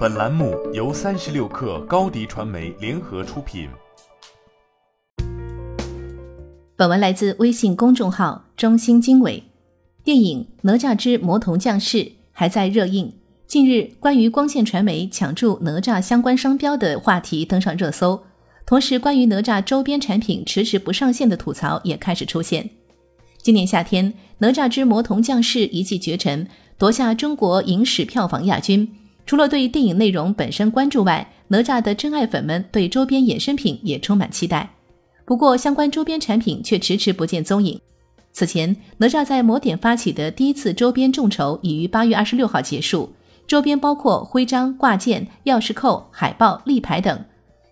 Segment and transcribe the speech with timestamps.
[0.00, 3.68] 本栏目由三十六氪高低传媒联合出品。
[6.74, 9.44] 本文来自微信公众号“中心经纬”。
[10.02, 11.98] 电影《哪吒之魔童降世》
[12.32, 13.12] 还在热映。
[13.46, 18.22] 近日，关于光线传媒抢注哪吒相关商标的话题登上热搜，
[18.64, 22.70] 同时关于哪吒周边产品迟迟不上线的吐槽也开始出现。
[23.42, 26.48] 今年夏天，《哪吒之魔童降世》一骑绝尘，
[26.78, 28.96] 夺下中国影史票房亚军。
[29.30, 34.68] 除了对电影内容本身关注外，哪吒的真爱粉们对周边衍生品也充满期待。
[35.24, 37.80] 不过，相关周边产品却迟迟不见踪影。
[38.32, 43.12] 此前，哪吒在某点发起的第一次周边众筹已于八月二十六号结束，
[43.46, 47.24] 周边包括徽章、挂件、钥匙扣、海报、立牌等。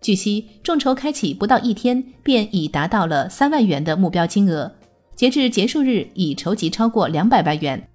[0.00, 4.72] 据悉，众筹开启不到一天，便已达到了三万元的目标金额，
[5.14, 7.90] 截至结束日已筹集超过两百万元。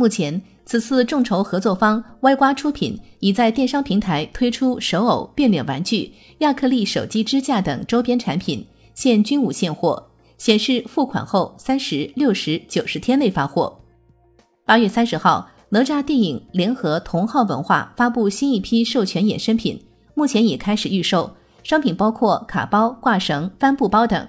[0.00, 10.08] 目前，此次众筹合作方歪瓜出品已在电商平台推出手偶、变脸玩具、亚克力手机支架等周边产品，现均无现货。
[10.38, 13.78] 显示付款后三十六十九十天内发货。
[14.64, 19.78] 八月三十号，哪吒电影联合同号文化发布新一批授权衍生品，
[20.14, 21.30] 目前已开始预售。
[21.62, 24.26] 商品包括卡包、挂绳、帆布包等。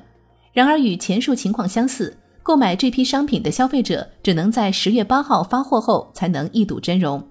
[0.51, 7.21] 然而与前述情况相似，购买这批商品的消费者只能在十月八号发货后才能一睹真容。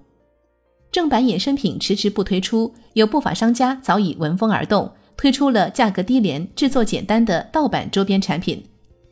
[0.91, 8.63] 正版衍生品迟迟不推出，有不法商家早已闻风而动，推出了价格低廉、制作简单的盗版周边产品。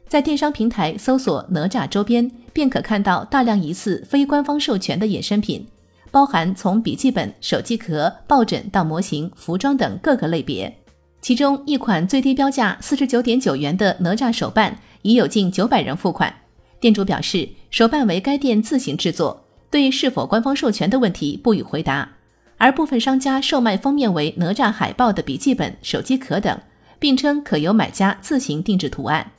[0.07, 5.65] 在电商平台搜索哪吒周边，便可看到大量疑似非官方授权的衍生品，
[6.11, 10.75] 包含从笔记本、手机壳、抱枕到模型、服装等各个类别。
[11.21, 16.33] 其中一款最低标价四十九点九元的哪吒手办，已有近九百人付款。
[16.79, 22.09] 店主表示，手办为该店自行制作，对是否官方授权的问题不予回答。
[22.57, 26.59] 而部分商家售卖封面为哪吒海报的笔记本、手机壳等，
[26.99, 29.31] 并称可由买家自行定制图案。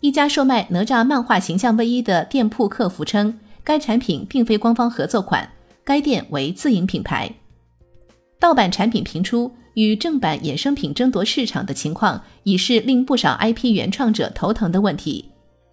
[0.00, 5.48] 一家售卖哪吒漫画形象卫衣的店铺客服称，该产品并非官方合作款，
[5.84, 7.32] 该店为自营品牌。
[8.40, 15.26] 盗版产品频出，与正版衍生品争夺市场的情况，已是令不少 IP 原创者头疼的问题。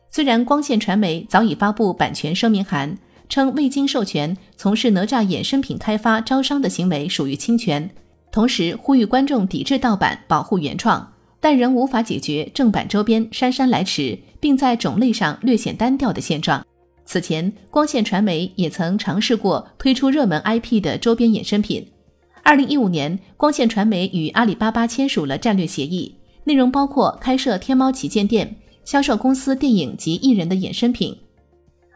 [0.09, 7.89] 虽然光线传媒早已发布版权声明函，称未经授权从事哪吒衍生品开发招商的行为属于侵权，
[8.31, 11.13] 同时呼吁观众抵制盗版，保护原创。
[11.41, 16.65] 但仍无法解决正版周边姗姗来迟，并在种类上略显单调的现状。
[17.05, 21.87] 此前，光线传媒也曾尝试过推出热门 IP 的周边衍生品。
[22.43, 31.15] 二零一五年，光线传媒与阿里巴巴签署了战略协议，内容包括开设天猫旗舰店、销售公司电影及艺人的衍生品。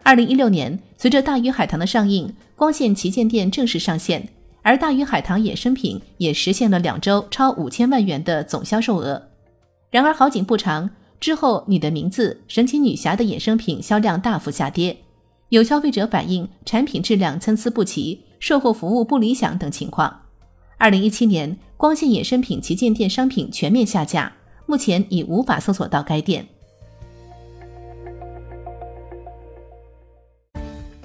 [0.03, 4.27] 二零一六年，随着《大鱼海棠》的上映，光线旗舰店正式上线，
[4.61, 9.29] 而《大鱼海棠》衍生品也实现了两周超五千万元的总销售额。
[9.89, 10.89] 然而好景不长，
[11.19, 14.97] 之后你的名字、神奇女侠的衍生品销量大幅下跌，
[15.49, 20.19] 有消费者反映产品质量参差不齐、售后服务不理想等情况。
[20.83, 24.29] 二零一七年，光线衍生品旗舰店商品全面下架，
[24.65, 26.45] 目前已无法搜索到该店。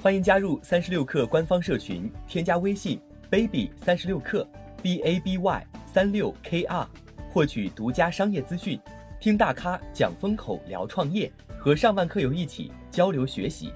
[0.03, 2.99] 欢迎加入三十六氪官方社群，添加微信
[3.31, 4.45] baby 三十六氪
[4.83, 6.85] b a b y 三六 k r。
[7.31, 8.81] 获取独家商业资讯，
[9.21, 13.73] 听大咖讲风口，聊创业，和上万客友一起交流学习。